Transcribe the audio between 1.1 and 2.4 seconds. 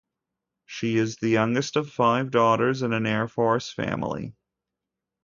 the youngest of five